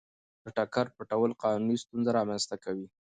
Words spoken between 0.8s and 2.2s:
پټول قانوني ستونزه